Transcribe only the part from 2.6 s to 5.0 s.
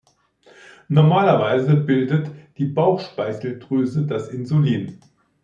Bauchspeicheldrüse das Insulin.